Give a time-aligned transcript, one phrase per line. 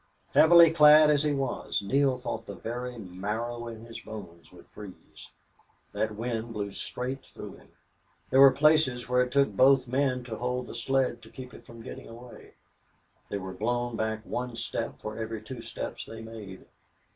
[0.33, 5.29] Heavily clad as he was, Neale thought the very marrow in his bones would freeze.
[5.91, 7.67] That wind blew straight through him.
[8.31, 11.67] There were places where it took both men to hold the sled to keep it
[11.67, 12.55] from getting away.
[13.29, 16.65] They were blown back one step for every two steps they made.